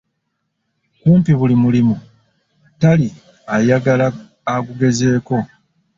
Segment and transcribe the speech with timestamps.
[0.99, 1.95] Kumpi buli mulimu
[2.81, 3.07] tali
[3.55, 4.07] ayagala
[4.55, 5.35] agugezeeko.